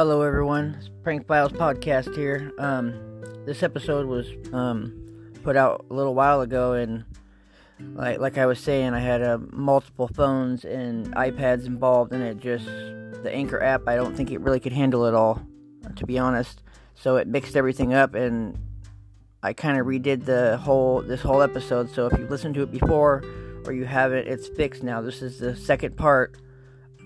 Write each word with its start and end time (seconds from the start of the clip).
Hello, 0.00 0.22
everyone. 0.22 0.78
It's 0.78 0.88
Prank 1.02 1.26
Files 1.26 1.52
podcast 1.52 2.16
here. 2.16 2.54
Um, 2.56 2.94
this 3.44 3.62
episode 3.62 4.06
was 4.06 4.26
um, 4.50 5.30
put 5.42 5.56
out 5.56 5.84
a 5.90 5.92
little 5.92 6.14
while 6.14 6.40
ago, 6.40 6.72
and 6.72 7.04
like 7.78 8.18
like 8.18 8.38
I 8.38 8.46
was 8.46 8.58
saying, 8.58 8.94
I 8.94 9.00
had 9.00 9.20
uh, 9.20 9.36
multiple 9.50 10.08
phones 10.08 10.64
and 10.64 11.14
iPads 11.14 11.66
involved, 11.66 12.14
and 12.14 12.22
it 12.22 12.40
just 12.40 12.64
the 12.64 13.30
Anchor 13.30 13.62
app. 13.62 13.86
I 13.86 13.96
don't 13.96 14.16
think 14.16 14.30
it 14.30 14.40
really 14.40 14.58
could 14.58 14.72
handle 14.72 15.04
it 15.04 15.12
all, 15.12 15.42
to 15.96 16.06
be 16.06 16.18
honest. 16.18 16.62
So 16.94 17.16
it 17.16 17.28
mixed 17.28 17.54
everything 17.54 17.92
up, 17.92 18.14
and 18.14 18.58
I 19.42 19.52
kind 19.52 19.78
of 19.78 19.86
redid 19.86 20.24
the 20.24 20.56
whole 20.56 21.02
this 21.02 21.20
whole 21.20 21.42
episode. 21.42 21.90
So 21.90 22.06
if 22.06 22.18
you 22.18 22.26
listened 22.26 22.54
to 22.54 22.62
it 22.62 22.72
before 22.72 23.22
or 23.66 23.74
you 23.74 23.84
haven't, 23.84 24.28
it's 24.28 24.48
fixed 24.48 24.82
now. 24.82 25.02
This 25.02 25.20
is 25.20 25.38
the 25.40 25.54
second 25.54 25.98
part 25.98 26.38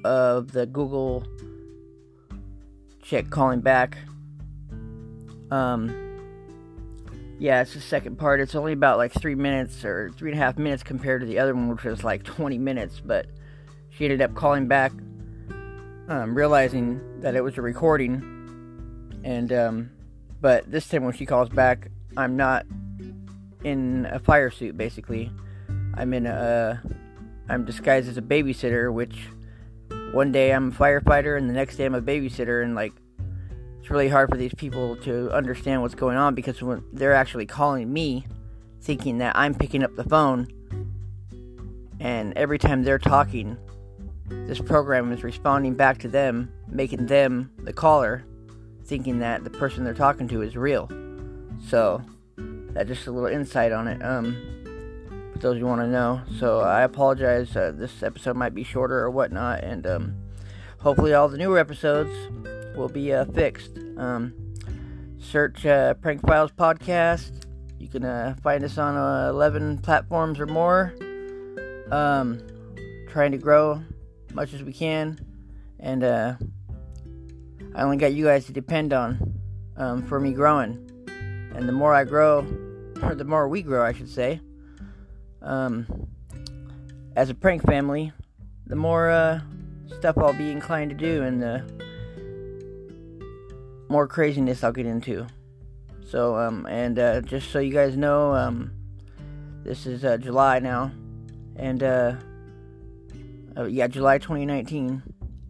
of 0.04 0.52
the 0.52 0.64
Google 0.64 1.26
chick 3.04 3.30
calling 3.30 3.60
back. 3.60 3.98
Um, 5.50 6.00
yeah, 7.38 7.60
it's 7.60 7.74
the 7.74 7.80
second 7.80 8.16
part. 8.16 8.40
It's 8.40 8.54
only 8.54 8.72
about 8.72 8.96
like 8.96 9.12
three 9.12 9.34
minutes 9.34 9.84
or 9.84 10.10
three 10.16 10.32
and 10.32 10.40
a 10.40 10.42
half 10.42 10.58
minutes 10.58 10.82
compared 10.82 11.20
to 11.20 11.26
the 11.26 11.38
other 11.38 11.54
one, 11.54 11.68
which 11.68 11.84
was 11.84 12.02
like 12.02 12.24
20 12.24 12.58
minutes. 12.58 13.00
But 13.04 13.26
she 13.90 14.04
ended 14.04 14.22
up 14.22 14.34
calling 14.34 14.66
back, 14.66 14.92
um, 16.08 16.34
realizing 16.34 17.20
that 17.20 17.36
it 17.36 17.42
was 17.42 17.58
a 17.58 17.62
recording. 17.62 18.30
And, 19.22 19.52
um, 19.52 19.90
but 20.40 20.70
this 20.70 20.88
time 20.88 21.04
when 21.04 21.14
she 21.14 21.26
calls 21.26 21.48
back, 21.50 21.90
I'm 22.16 22.36
not 22.36 22.66
in 23.62 24.06
a 24.10 24.18
fire 24.18 24.50
suit, 24.50 24.76
basically. 24.76 25.30
I'm 25.94 26.12
in 26.12 26.26
a, 26.26 26.82
I'm 27.48 27.64
disguised 27.64 28.08
as 28.08 28.16
a 28.16 28.22
babysitter, 28.22 28.92
which 28.92 29.28
one 30.14 30.30
day 30.30 30.52
I'm 30.52 30.68
a 30.68 30.70
firefighter 30.70 31.36
and 31.36 31.50
the 31.50 31.54
next 31.54 31.76
day 31.76 31.84
I'm 31.84 31.94
a 31.94 32.00
babysitter, 32.00 32.62
and 32.62 32.74
like 32.74 32.92
it's 33.80 33.90
really 33.90 34.08
hard 34.08 34.30
for 34.30 34.36
these 34.36 34.54
people 34.54 34.96
to 34.98 35.30
understand 35.32 35.82
what's 35.82 35.94
going 35.94 36.16
on 36.16 36.34
because 36.34 36.62
when 36.62 36.84
they're 36.92 37.12
actually 37.12 37.46
calling 37.46 37.92
me, 37.92 38.24
thinking 38.80 39.18
that 39.18 39.36
I'm 39.36 39.54
picking 39.54 39.82
up 39.82 39.94
the 39.96 40.04
phone, 40.04 40.48
and 41.98 42.32
every 42.34 42.58
time 42.58 42.84
they're 42.84 42.98
talking, 42.98 43.58
this 44.28 44.60
program 44.60 45.12
is 45.12 45.24
responding 45.24 45.74
back 45.74 45.98
to 45.98 46.08
them, 46.08 46.52
making 46.68 47.06
them 47.06 47.50
the 47.58 47.72
caller, 47.72 48.24
thinking 48.84 49.18
that 49.18 49.42
the 49.42 49.50
person 49.50 49.84
they're 49.84 49.94
talking 49.94 50.28
to 50.28 50.42
is 50.42 50.56
real. 50.56 50.88
So 51.68 52.00
that's 52.70 52.88
just 52.88 53.06
a 53.06 53.10
little 53.10 53.28
insight 53.28 53.72
on 53.72 53.88
it. 53.88 54.02
Um, 54.02 54.63
those 55.44 55.58
you 55.58 55.66
want 55.66 55.82
to 55.82 55.86
know. 55.86 56.22
So 56.38 56.60
I 56.60 56.82
apologize. 56.82 57.54
Uh, 57.54 57.70
this 57.76 58.02
episode 58.02 58.34
might 58.34 58.54
be 58.54 58.64
shorter 58.64 58.98
or 59.00 59.10
whatnot, 59.10 59.62
and 59.62 59.86
um, 59.86 60.16
hopefully 60.78 61.12
all 61.12 61.28
the 61.28 61.36
newer 61.36 61.58
episodes 61.58 62.10
will 62.74 62.88
be 62.88 63.12
uh, 63.12 63.26
fixed. 63.26 63.78
Um, 63.98 64.32
search 65.18 65.66
uh, 65.66 65.94
Prank 65.94 66.26
Files 66.26 66.50
Podcast. 66.50 67.44
You 67.78 67.88
can 67.88 68.06
uh, 68.06 68.36
find 68.42 68.64
us 68.64 68.78
on 68.78 68.96
uh, 68.96 69.28
11 69.28 69.78
platforms 69.78 70.40
or 70.40 70.46
more. 70.46 70.94
Um, 71.90 72.40
trying 73.10 73.32
to 73.32 73.38
grow 73.38 73.82
much 74.32 74.54
as 74.54 74.62
we 74.62 74.72
can, 74.72 75.20
and 75.78 76.02
uh, 76.02 76.34
I 77.74 77.82
only 77.82 77.98
got 77.98 78.14
you 78.14 78.24
guys 78.24 78.46
to 78.46 78.52
depend 78.52 78.94
on 78.94 79.34
um, 79.76 80.02
for 80.04 80.18
me 80.18 80.32
growing. 80.32 80.90
And 81.54 81.68
the 81.68 81.72
more 81.72 81.94
I 81.94 82.04
grow, 82.04 82.46
or 83.02 83.14
the 83.14 83.24
more 83.26 83.46
we 83.46 83.60
grow, 83.60 83.84
I 83.84 83.92
should 83.92 84.08
say, 84.08 84.40
um, 85.44 85.86
as 87.16 87.30
a 87.30 87.34
prank 87.34 87.64
family, 87.66 88.12
the 88.66 88.76
more 88.76 89.10
uh, 89.10 89.40
stuff 89.98 90.18
I'll 90.18 90.32
be 90.32 90.50
inclined 90.50 90.90
to 90.90 90.96
do 90.96 91.22
and 91.22 91.40
the 91.40 91.62
more 93.88 94.08
craziness 94.08 94.64
I'll 94.64 94.72
get 94.72 94.86
into. 94.86 95.26
So, 96.06 96.36
um, 96.36 96.66
and 96.66 96.98
uh, 96.98 97.20
just 97.20 97.50
so 97.50 97.58
you 97.58 97.72
guys 97.72 97.96
know, 97.96 98.34
um, 98.34 98.72
this 99.62 99.86
is 99.86 100.04
uh, 100.04 100.16
July 100.16 100.58
now, 100.58 100.92
and 101.56 101.82
uh, 101.82 102.14
uh 103.56 103.64
yeah, 103.64 103.86
July 103.86 104.18
2019, 104.18 105.02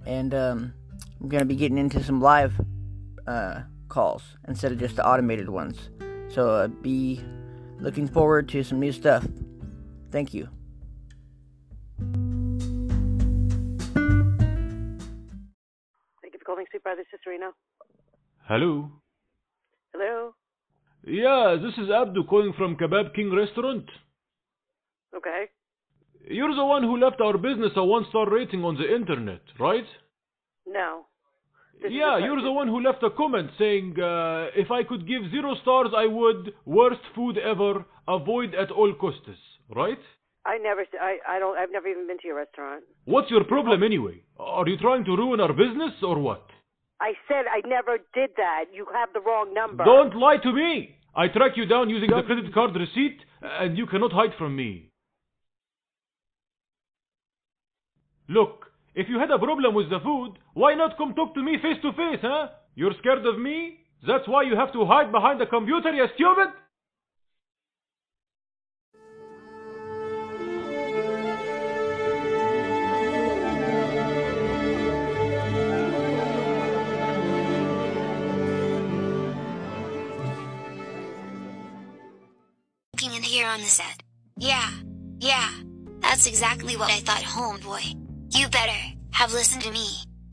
and 0.06 0.34
um, 0.34 0.74
I'm 1.20 1.28
gonna 1.28 1.44
be 1.44 1.56
getting 1.56 1.78
into 1.78 2.02
some 2.02 2.20
live 2.20 2.54
uh, 3.26 3.62
calls 3.88 4.22
instead 4.46 4.72
of 4.72 4.78
just 4.78 4.96
the 4.96 5.06
automated 5.06 5.48
ones. 5.48 5.90
So, 6.28 6.50
uh, 6.50 6.68
be 6.68 7.20
looking 7.80 8.06
forward 8.06 8.48
to 8.50 8.62
some 8.62 8.80
new 8.80 8.92
stuff. 8.92 9.26
Thank 10.14 10.32
you. 10.32 10.46
Thank 16.22 16.32
you 16.32 16.38
for 16.38 16.44
calling 16.46 16.66
Sweet 16.70 16.84
Brothers 16.84 17.06
Sister 17.10 17.30
Reno. 17.30 17.50
Hello. 18.46 18.92
Hello. 19.92 20.34
Yeah, 21.04 21.56
this 21.60 21.76
is 21.84 21.90
Abdu 21.90 22.22
calling 22.30 22.52
from 22.56 22.76
Kebab 22.76 23.12
King 23.16 23.34
Restaurant. 23.34 23.90
Okay. 25.16 25.46
You're 26.28 26.54
the 26.54 26.64
one 26.64 26.84
who 26.84 26.96
left 26.96 27.20
our 27.20 27.36
business 27.36 27.72
a 27.74 27.84
one-star 27.84 28.30
rating 28.30 28.62
on 28.62 28.76
the 28.76 28.94
internet, 28.94 29.42
right? 29.58 29.88
No. 30.64 31.06
This 31.82 31.90
yeah, 31.92 32.18
you're 32.18 32.40
the 32.40 32.52
one 32.52 32.68
who 32.68 32.80
left 32.80 33.02
a 33.02 33.10
comment 33.10 33.50
saying, 33.58 34.00
uh, 34.00 34.46
if 34.54 34.70
I 34.70 34.84
could 34.84 35.08
give 35.08 35.28
zero 35.32 35.56
stars, 35.62 35.88
I 35.96 36.06
would. 36.06 36.54
Worst 36.64 37.02
food 37.16 37.36
ever. 37.36 37.84
Avoid 38.06 38.54
at 38.54 38.70
all 38.70 38.94
costs, 38.94 39.53
right? 39.74 39.98
I 40.46 40.58
never. 40.58 40.82
s- 40.82 41.00
I. 41.00 41.18
I 41.28 41.38
don't. 41.38 41.56
I've 41.56 41.70
never 41.72 41.88
even 41.88 42.06
been 42.06 42.18
to 42.18 42.26
your 42.26 42.36
restaurant. 42.36 42.84
What's 43.06 43.30
your 43.30 43.44
problem 43.44 43.82
anyway? 43.82 44.22
Are 44.38 44.68
you 44.68 44.76
trying 44.78 45.04
to 45.06 45.16
ruin 45.16 45.40
our 45.40 45.52
business 45.52 45.92
or 46.02 46.18
what? 46.18 46.44
I 47.00 47.12
said 47.28 47.44
I 47.50 47.66
never 47.66 47.98
did 48.14 48.30
that. 48.36 48.66
You 48.72 48.86
have 48.92 49.08
the 49.14 49.20
wrong 49.20 49.52
number. 49.54 49.84
Don't 49.84 50.14
lie 50.16 50.36
to 50.42 50.52
me! 50.52 50.96
I 51.16 51.28
track 51.28 51.52
you 51.56 51.66
down 51.66 51.88
using 51.90 52.10
the 52.10 52.22
credit 52.22 52.52
card 52.52 52.74
receipt, 52.74 53.18
and 53.42 53.76
you 53.78 53.86
cannot 53.86 54.12
hide 54.12 54.34
from 54.38 54.54
me. 54.56 54.90
Look, 58.28 58.66
if 58.94 59.08
you 59.08 59.18
had 59.18 59.30
a 59.30 59.38
problem 59.38 59.74
with 59.74 59.90
the 59.90 60.00
food, 60.00 60.32
why 60.54 60.74
not 60.74 60.96
come 60.96 61.14
talk 61.14 61.34
to 61.34 61.42
me 61.42 61.56
face 61.60 61.80
to 61.82 61.92
face, 61.92 62.20
huh? 62.22 62.48
You're 62.74 62.94
scared 63.00 63.24
of 63.26 63.38
me? 63.38 63.78
That's 64.06 64.26
why 64.26 64.42
you 64.42 64.56
have 64.56 64.72
to 64.72 64.84
hide 64.86 65.12
behind 65.12 65.40
the 65.40 65.46
computer, 65.46 65.92
you 65.92 66.06
stupid? 66.14 66.48
The 83.60 83.66
set. 83.66 84.02
Yeah, 84.36 84.68
yeah, 85.20 85.48
that's 86.00 86.26
exactly 86.26 86.76
what 86.76 86.90
I 86.90 86.98
thought, 86.98 87.22
homeboy. 87.22 87.94
You 88.34 88.48
better 88.48 88.76
have 89.12 89.32
listened 89.32 89.62
to 89.62 89.70
me 89.70 89.86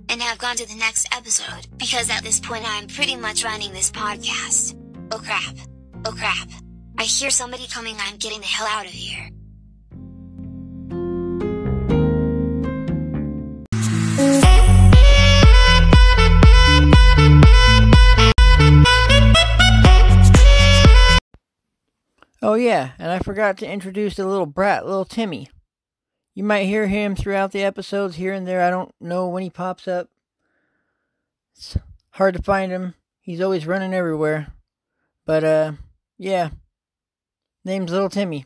and 0.09 0.19
have 0.19 0.39
gone 0.39 0.55
to 0.55 0.67
the 0.67 0.75
next 0.75 1.07
episode 1.15 1.67
because 1.77 2.09
at 2.09 2.23
this 2.23 2.39
point 2.39 2.65
I'm 2.67 2.87
pretty 2.87 3.15
much 3.15 3.43
running 3.43 3.73
this 3.73 3.91
podcast. 3.91 4.75
Oh 5.11 5.19
crap. 5.19 5.55
Oh 6.03 6.11
crap. 6.13 6.49
I 6.97 7.03
hear 7.03 7.29
somebody 7.29 7.67
coming. 7.67 7.95
I'm 7.99 8.17
getting 8.17 8.39
the 8.39 8.47
hell 8.47 8.67
out 8.67 8.87
of 8.87 8.91
here. 8.91 9.29
Oh, 22.41 22.55
yeah, 22.55 22.91
and 22.97 23.11
I 23.11 23.19
forgot 23.19 23.57
to 23.59 23.71
introduce 23.71 24.15
the 24.15 24.25
little 24.25 24.47
brat, 24.47 24.85
little 24.85 25.05
Timmy. 25.05 25.49
You 26.33 26.43
might 26.43 26.63
hear 26.65 26.87
him 26.87 27.15
throughout 27.15 27.51
the 27.51 27.63
episodes 27.63 28.15
here 28.15 28.33
and 28.33 28.47
there. 28.47 28.63
I 28.63 28.71
don't 28.71 28.93
know 28.99 29.27
when 29.27 29.43
he 29.43 29.49
pops 29.49 29.87
up. 29.87 30.09
It's 31.55 31.77
hard 32.11 32.35
to 32.35 32.41
find 32.41 32.71
him. 32.71 32.95
He's 33.19 33.41
always 33.41 33.67
running 33.67 33.93
everywhere. 33.93 34.53
But, 35.25 35.43
uh, 35.43 35.71
yeah. 36.17 36.49
Name's 37.63 37.91
Little 37.91 38.09
Timmy. 38.09 38.45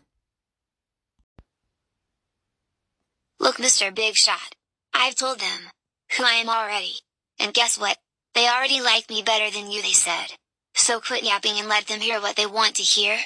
Look, 3.39 3.57
Mr. 3.57 3.95
Big 3.95 4.15
Shot. 4.15 4.55
I've 4.93 5.15
told 5.15 5.39
them 5.39 5.69
who 6.17 6.23
I 6.25 6.33
am 6.33 6.49
already. 6.49 6.95
And 7.39 7.53
guess 7.53 7.77
what? 7.79 7.97
They 8.33 8.49
already 8.49 8.81
like 8.81 9.09
me 9.09 9.21
better 9.21 9.49
than 9.49 9.71
you, 9.71 9.81
they 9.81 9.93
said. 9.93 10.33
So 10.73 10.99
quit 10.99 11.23
yapping 11.23 11.57
and 11.57 11.69
let 11.69 11.87
them 11.87 12.01
hear 12.01 12.19
what 12.19 12.35
they 12.35 12.45
want 12.45 12.75
to 12.75 12.83
hear. 12.83 13.19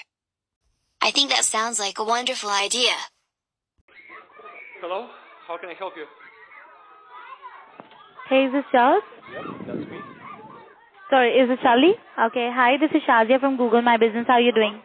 I 1.01 1.11
think 1.11 1.29
that 1.29 1.45
sounds 1.45 1.79
like 1.79 1.97
a 1.99 2.03
wonderful 2.03 2.49
idea. 2.49 2.91
Hello, 4.81 5.07
how 5.47 5.57
can 5.57 5.69
I 5.69 5.73
help 5.73 5.93
you? 5.95 6.05
Hey, 8.29 8.45
is 8.45 8.51
this 8.53 8.63
Charles? 8.71 9.03
Yep, 9.33 9.43
that's 9.67 9.91
me. 9.91 9.99
Sorry, 11.09 11.31
is 11.39 11.49
this 11.49 11.59
Charlie? 11.63 11.95
Okay, 12.27 12.49
hi, 12.53 12.77
this 12.77 12.91
is 12.91 13.01
Shazia 13.07 13.39
from 13.39 13.57
Google 13.57 13.81
My 13.81 13.97
Business. 13.97 14.25
How 14.27 14.33
are 14.35 14.41
you 14.41 14.51
doing? 14.51 14.81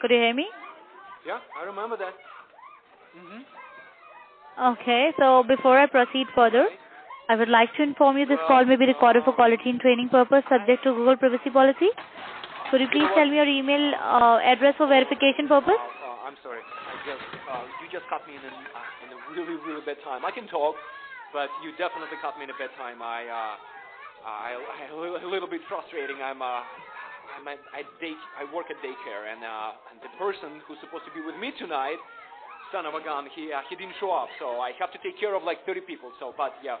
Could 0.00 0.10
you 0.10 0.16
hear 0.16 0.34
me? 0.34 0.46
Yeah, 1.26 1.38
I 1.60 1.64
remember 1.64 1.96
that. 1.98 2.14
Mhm. 3.16 3.44
Okay, 4.72 5.12
so 5.18 5.42
before 5.44 5.78
I 5.78 5.86
proceed 5.86 6.26
further, 6.34 6.68
I 7.30 7.36
would 7.38 7.48
like 7.48 7.70
to 7.78 7.86
inform 7.86 8.18
you 8.18 8.26
this 8.26 8.42
call 8.50 8.64
may 8.66 8.74
be 8.74 8.90
recorded 8.90 9.22
for 9.22 9.30
quality 9.30 9.70
and 9.70 9.78
training 9.78 10.08
purpose 10.10 10.42
subject 10.50 10.82
to 10.82 10.90
Google 10.90 11.14
privacy 11.14 11.50
policy. 11.54 11.86
Could 12.70 12.82
you 12.82 12.90
please 12.90 13.06
tell 13.14 13.30
me 13.30 13.38
your 13.38 13.46
email 13.46 13.94
uh, 14.02 14.42
address 14.42 14.74
for 14.74 14.90
verification 14.90 15.46
purpose? 15.46 15.78
Uh, 15.78 16.26
I'm 16.26 16.34
sorry. 16.42 16.58
I 16.58 16.94
just 17.06 17.22
uh, 17.46 17.62
you 17.78 17.86
just 17.94 18.02
caught 18.10 18.26
me 18.26 18.34
in 18.34 18.42
an, 18.42 18.50
uh, 18.74 19.04
in 19.06 19.08
a 19.14 19.18
really 19.30 19.54
really 19.62 19.78
bad 19.86 20.02
time. 20.02 20.26
I 20.26 20.34
can 20.34 20.50
talk, 20.50 20.74
but 21.30 21.54
you 21.62 21.70
definitely 21.78 22.18
caught 22.18 22.34
me 22.34 22.46
in 22.46 22.50
a 22.50 22.58
bad 22.58 22.74
time. 22.74 22.98
I 22.98 23.22
uh, 23.30 23.54
I, 24.26 24.58
I 24.58 24.90
a 24.90 24.98
little, 24.98 25.46
a 25.46 25.54
bit 25.54 25.62
frustrating. 25.70 26.18
I'm 26.18 26.42
uh, 26.42 26.66
I'm 27.38 27.46
day 28.02 28.18
I 28.42 28.42
work 28.50 28.74
at 28.74 28.78
daycare, 28.82 29.30
and 29.30 29.46
uh, 29.46 29.94
and 29.94 30.02
the 30.02 30.10
person 30.18 30.58
who's 30.66 30.82
supposed 30.82 31.06
to 31.06 31.14
be 31.14 31.22
with 31.22 31.38
me 31.38 31.54
tonight, 31.62 32.02
son 32.74 32.86
of 32.86 32.94
a 32.94 33.02
gun, 33.02 33.26
he 33.34 33.54
uh, 33.54 33.62
he 33.70 33.78
didn't 33.78 33.94
show 34.02 34.10
up, 34.10 34.30
so 34.42 34.58
I 34.58 34.74
have 34.82 34.90
to 34.94 34.98
take 35.02 35.18
care 35.18 35.34
of 35.34 35.42
like 35.42 35.62
30 35.66 35.86
people. 35.86 36.10
So, 36.18 36.34
but 36.34 36.54
yeah, 36.62 36.78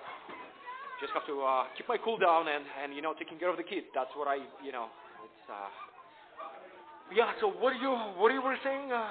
just 1.00 1.12
have 1.16 1.24
to 1.26 1.40
uh, 1.40 1.64
keep 1.76 1.88
my 1.88 1.96
cool 2.04 2.20
down 2.20 2.46
and 2.46 2.64
and 2.84 2.94
you 2.94 3.00
know 3.00 3.16
taking 3.16 3.40
care 3.40 3.48
of 3.48 3.56
the 3.56 3.64
kids. 3.64 3.88
That's 3.96 4.12
what 4.14 4.28
I 4.28 4.36
you 4.62 4.70
know. 4.70 4.92
It's 5.24 5.44
uh. 5.48 5.68
Yeah. 7.16 7.32
So 7.40 7.48
what 7.48 7.72
are 7.72 7.80
you 7.80 7.90
what 8.20 8.30
are 8.30 8.36
you 8.36 8.44
were 8.44 8.60
saying? 8.62 8.92
Uh, 8.92 9.08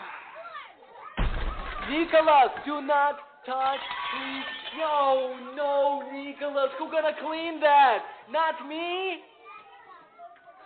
Nicholas, 1.90 2.54
do 2.66 2.86
not 2.86 3.18
touch, 3.46 3.82
please. 4.14 4.46
No, 4.78 5.34
no, 5.58 6.06
Nicholas, 6.14 6.70
who 6.78 6.92
gonna 6.92 7.18
clean 7.26 7.60
that? 7.60 8.06
Not 8.30 8.62
me. 8.70 9.26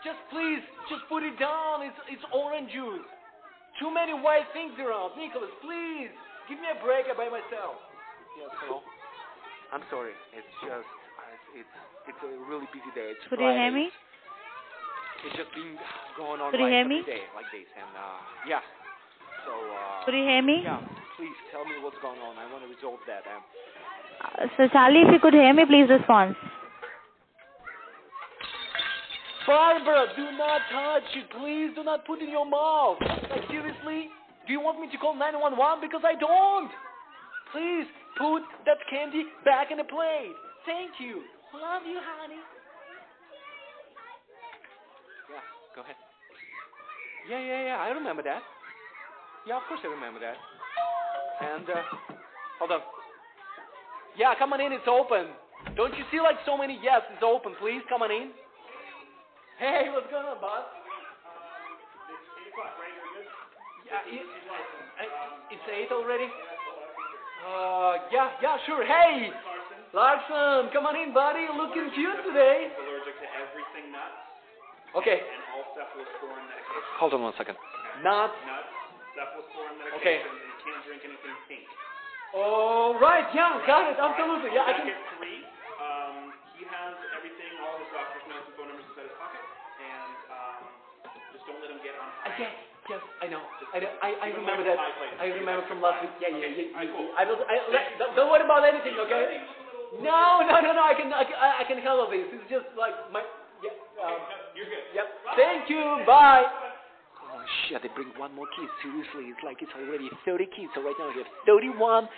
Just 0.03 0.19
please, 0.29 0.59
just 0.91 1.07
put 1.07 1.23
it 1.23 1.39
down. 1.39 1.87
It's 1.87 1.95
it's 2.11 2.25
orange 2.35 2.69
juice. 2.75 3.07
Too 3.79 3.89
many 3.89 4.11
white 4.13 4.45
things 4.51 4.75
around. 4.77 5.15
Nicholas, 5.15 5.49
please, 5.63 6.11
give 6.51 6.59
me 6.59 6.67
a 6.67 6.77
break. 6.83 7.07
I'm 7.07 7.15
by 7.15 7.31
myself. 7.31 7.79
Yes, 8.35 8.51
hello. 8.67 8.83
I'm 9.71 9.81
sorry. 9.89 10.11
It's 10.35 10.53
just 10.61 10.85
it's 11.55 11.75
it's 12.07 12.21
a 12.23 12.31
really 12.49 12.67
busy 12.73 12.91
day. 12.95 13.13
It's 13.15 13.23
Could 13.29 13.39
you 13.39 13.49
hear 13.49 13.71
me? 13.71 13.89
It's 15.25 15.35
just 15.39 15.51
been 15.55 15.77
going 16.17 16.41
on 16.41 16.51
Could 16.51 16.59
you 16.59 16.67
like 16.67 16.73
hear 16.75 16.87
me? 16.87 16.99
day 17.05 17.23
like 17.35 17.47
this, 17.55 17.67
and 17.79 17.91
uh, 17.95 18.19
yeah. 18.47 18.59
So 19.47 19.51
uh, 19.55 20.05
Could 20.05 20.15
you 20.15 20.23
hear 20.27 20.41
me? 20.43 20.61
yeah, 20.63 20.79
please 21.15 21.35
tell 21.51 21.63
me 21.63 21.79
what's 21.81 21.99
going 22.01 22.19
on. 22.19 22.35
I 22.37 22.45
want 22.51 22.63
to 22.63 22.69
resolve 22.69 22.99
that. 23.07 23.23
Um, 23.27 23.43
Uh, 24.23 24.47
so 24.55 24.67
Charlie, 24.71 25.03
if 25.03 25.11
you 25.11 25.19
could 25.19 25.33
hear 25.33 25.53
me, 25.53 25.65
please 25.65 25.87
respond. 25.89 26.35
Barbara, 29.45 30.07
do 30.15 30.31
not 30.37 30.61
touch 30.71 31.03
it. 31.15 31.27
Please 31.39 31.75
do 31.75 31.83
not 31.83 32.05
put 32.05 32.21
it 32.21 32.25
in 32.25 32.31
your 32.31 32.45
mouth. 32.47 32.97
Like, 33.01 33.43
seriously? 33.51 34.07
Do 34.47 34.53
you 34.53 34.61
want 34.61 34.79
me 34.79 34.87
to 34.91 34.97
call 34.97 35.15
911? 35.15 35.83
Because 35.83 36.03
I 36.07 36.15
don't. 36.15 36.71
Please 37.51 37.87
put 38.17 38.43
that 38.65 38.79
candy 38.89 39.25
back 39.43 39.71
in 39.71 39.77
the 39.77 39.83
plate. 39.83 40.31
Thank 40.65 40.91
you. 40.99 41.23
Love 41.53 41.85
you, 41.85 41.99
honey. 42.01 42.41
Yeah, 45.29 45.45
go 45.75 45.81
ahead. 45.81 45.95
Yeah, 47.29 47.39
yeah, 47.39 47.61
yeah. 47.65 47.77
I 47.77 47.89
remember 47.89 48.23
that. 48.23 48.41
Yeah, 49.47 49.57
of 49.57 49.63
course 49.69 49.79
I 49.83 49.87
remember 49.87 50.19
that. 50.19 50.35
And, 51.41 51.69
uh, 51.69 51.83
hold 52.59 52.71
on. 52.71 52.81
Yeah, 54.17 54.33
come 54.37 54.53
on 54.53 54.61
in. 54.61 54.71
It's 54.71 54.87
open. 54.87 55.29
Don't 55.75 55.93
you 55.97 56.03
see 56.11 56.19
like 56.19 56.37
so 56.45 56.57
many? 56.57 56.79
Yes, 56.81 57.01
it's 57.13 57.23
open. 57.23 57.53
Please 57.59 57.81
come 57.87 58.01
on 58.01 58.11
in. 58.11 58.31
Hey, 59.59 59.87
what's 59.93 60.09
going 60.09 60.25
on, 60.25 60.41
boss? 60.41 60.65
Yeah, 63.85 64.01
it, 64.09 64.25
uh, 64.25 65.53
it's 65.53 65.67
eight 65.69 65.91
already. 65.93 66.27
Uh, 67.45 67.93
yeah, 68.11 68.29
yeah, 68.41 68.57
sure. 68.65 68.85
Hey, 68.85 69.29
Larson, 69.93 70.73
come 70.73 70.89
on 70.89 70.97
in, 70.97 71.13
buddy. 71.13 71.45
you 71.45 71.53
Looking 71.53 71.93
cute 71.93 72.17
today. 72.25 72.73
allergic 72.81 73.13
to 73.21 73.27
everything 73.37 73.93
nuts 73.93 74.17
Okay, 74.97 75.21
and 75.21 75.41
all 75.53 75.65
cephalosporin 75.77 76.45
medication. 76.49 76.97
hold 76.97 77.13
on 77.13 77.21
one 77.21 77.33
second. 77.37 77.57
Nuts. 78.01 78.33
Nuts, 78.45 78.73
cephalosporin 79.13 79.77
medication, 79.77 80.01
Okay. 80.01 80.17
and 80.25 80.33
you 80.33 80.53
can't 80.65 80.81
drink 80.89 81.01
anything 81.05 81.33
pink. 81.45 81.65
All 82.33 82.97
right, 82.97 83.25
yeah, 83.37 83.61
got 83.69 83.85
it. 83.93 83.97
Absolutely. 84.01 84.49
Yeah, 84.57 84.65
I 84.65 84.73
can. 84.73 84.89
Three, 85.21 85.45
um, 85.77 86.33
he 86.57 86.65
has 86.65 86.93
everything, 87.13 87.53
all 87.61 87.77
his 87.77 87.89
doctor's 87.93 88.25
notes 88.25 88.49
and 88.49 88.53
phone 88.57 88.73
numbers 88.73 88.89
inside 88.89 89.05
his 89.13 89.17
pocket, 89.21 89.45
and 89.77 90.13
um, 90.33 90.61
just 91.37 91.45
don't 91.45 91.61
let 91.61 91.69
him 91.69 91.81
get 91.85 91.93
on 92.01 92.09
high. 92.25 92.33
yes, 92.41 92.53
yes, 92.89 93.01
I 93.21 93.29
know. 93.29 93.41
I, 93.73 93.77
know. 93.77 93.93
I, 94.01 94.09
I 94.25 94.27
remember 94.33 94.65
that. 94.65 94.77
I 95.21 95.25
remember 95.37 95.61
from 95.69 95.85
last 95.85 96.01
week. 96.01 96.17
Yeah, 96.17 96.33
yeah, 96.33 96.49
yeah. 96.73 96.81
I 96.81 97.25
will. 97.25 97.45
I, 97.45 97.53
let, 97.69 97.85
don't- 98.01 98.13
don't 98.17 98.29
worry 98.33 98.41
about 98.45 98.65
anything, 98.65 98.97
okay? 99.05 99.37
No, 100.01 100.41
no, 100.41 100.55
no, 100.61 100.71
no. 100.73 100.83
I 100.83 100.95
can, 100.97 101.13
I 101.13 101.23
can, 101.23 101.37
I 101.37 101.63
can 101.67 101.77
handle 101.77 102.09
this. 102.09 102.25
It's 102.33 102.49
just 102.49 102.65
like 102.77 102.95
my. 103.11 103.21
Yeah. 103.61 103.75
Um, 104.01 104.17
You're 104.55 104.65
good. 104.65 104.85
Yep. 104.95 105.07
Thank 105.37 105.69
you. 105.69 105.83
Bye. 106.07 106.43
Oh 107.21 107.41
shit! 107.67 107.81
They 107.81 107.89
bring 107.93 108.09
one 108.17 108.33
more 108.33 108.47
kid. 108.57 108.69
Seriously, 108.81 109.29
it's 109.29 109.43
like 109.43 109.61
it's 109.61 109.71
already 109.77 110.09
30 110.25 110.45
kids. 110.55 110.71
So 110.75 110.81
right 110.81 110.95
now 110.97 111.09
we 111.13 111.21
have 111.21 111.31
31 111.45 112.09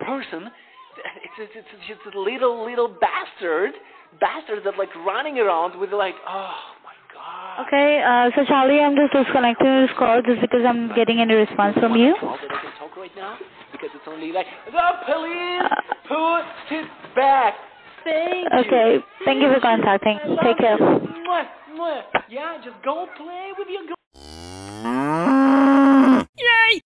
person. 0.00 0.50
It's 0.96 1.50
it's, 1.54 1.66
it's 1.74 1.86
just 1.88 2.14
a 2.14 2.18
little 2.18 2.64
little 2.64 2.88
bastard, 2.88 3.72
bastard 4.20 4.62
that 4.64 4.78
like 4.78 4.94
running 5.04 5.38
around 5.38 5.78
with 5.78 5.92
like 5.92 6.14
oh 6.28 6.54
my 6.86 6.94
god. 7.12 7.66
Okay, 7.66 8.02
uh, 8.02 8.30
so 8.36 8.44
Charlie, 8.46 8.80
I'm 8.80 8.94
just 8.94 9.12
disconnecting 9.12 9.82
this 9.82 9.90
call 9.98 10.22
just 10.22 10.40
because 10.40 10.62
I'm 10.66 10.94
getting 10.94 11.20
any 11.20 11.34
response 11.34 11.76
from 11.78 11.96
you 11.96 12.14
because 13.84 14.00
it's 14.00 14.08
only 14.08 14.32
like 14.32 14.46
the 14.66 14.90
police 15.06 15.70
put 16.08 16.44
it 16.74 16.88
back. 17.14 17.54
Thank 18.04 18.48
okay. 18.52 18.68
you. 18.68 18.76
Okay. 18.76 19.04
Thank 19.24 19.42
you 19.42 19.52
for 19.52 19.60
contacting. 19.60 20.18
Take 20.42 20.58
care. 20.58 20.78
Yeah, 22.30 22.58
just 22.64 22.76
go 22.84 23.06
play 23.16 23.52
with 23.58 23.68
your 23.68 23.84
girl. 23.86 23.94
Yay! 26.38 26.84